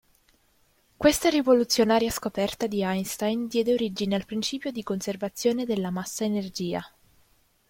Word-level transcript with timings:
Questa 0.97 1.29
rivoluzionaria 1.29 2.09
scoperta 2.09 2.65
di 2.65 2.81
Einstein 2.81 3.47
diede 3.47 3.73
origine 3.73 4.15
al 4.15 4.25
principio 4.25 4.71
di 4.71 4.81
conservazione 4.81 5.63
della 5.63 5.91
massa-energia. 5.91 6.83